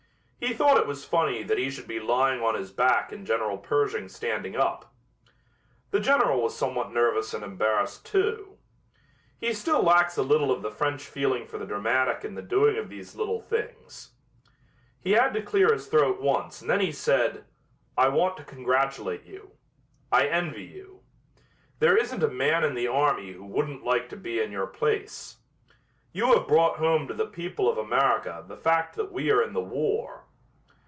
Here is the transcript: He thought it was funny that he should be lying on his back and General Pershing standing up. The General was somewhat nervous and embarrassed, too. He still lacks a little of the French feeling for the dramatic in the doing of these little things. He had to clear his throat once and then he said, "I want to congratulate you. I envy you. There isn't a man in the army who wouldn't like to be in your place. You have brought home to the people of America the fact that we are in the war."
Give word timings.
He 0.43 0.55
thought 0.55 0.79
it 0.79 0.87
was 0.87 1.05
funny 1.05 1.43
that 1.43 1.59
he 1.59 1.69
should 1.69 1.87
be 1.87 1.99
lying 1.99 2.41
on 2.41 2.55
his 2.55 2.71
back 2.71 3.11
and 3.11 3.27
General 3.27 3.59
Pershing 3.59 4.09
standing 4.09 4.55
up. 4.55 4.91
The 5.91 5.99
General 5.99 6.41
was 6.41 6.57
somewhat 6.57 6.91
nervous 6.91 7.35
and 7.35 7.43
embarrassed, 7.43 8.07
too. 8.07 8.57
He 9.39 9.53
still 9.53 9.83
lacks 9.83 10.17
a 10.17 10.23
little 10.23 10.51
of 10.51 10.63
the 10.63 10.71
French 10.71 11.05
feeling 11.05 11.45
for 11.45 11.59
the 11.59 11.65
dramatic 11.67 12.25
in 12.25 12.33
the 12.33 12.41
doing 12.41 12.77
of 12.77 12.89
these 12.89 13.15
little 13.15 13.39
things. 13.39 14.15
He 14.99 15.11
had 15.11 15.31
to 15.35 15.43
clear 15.43 15.71
his 15.71 15.85
throat 15.85 16.19
once 16.19 16.59
and 16.61 16.69
then 16.71 16.81
he 16.81 16.91
said, 16.91 17.45
"I 17.95 18.07
want 18.09 18.35
to 18.37 18.43
congratulate 18.43 19.25
you. 19.25 19.51
I 20.11 20.25
envy 20.25 20.63
you. 20.65 21.01
There 21.77 21.95
isn't 21.97 22.23
a 22.23 22.27
man 22.27 22.63
in 22.63 22.73
the 22.73 22.87
army 22.87 23.31
who 23.33 23.45
wouldn't 23.45 23.83
like 23.83 24.09
to 24.09 24.17
be 24.17 24.41
in 24.41 24.51
your 24.51 24.67
place. 24.67 25.37
You 26.13 26.33
have 26.33 26.47
brought 26.47 26.77
home 26.77 27.07
to 27.07 27.13
the 27.13 27.27
people 27.27 27.69
of 27.69 27.77
America 27.77 28.43
the 28.47 28.57
fact 28.57 28.95
that 28.95 29.11
we 29.11 29.29
are 29.29 29.43
in 29.43 29.53
the 29.53 29.61
war." 29.61 30.25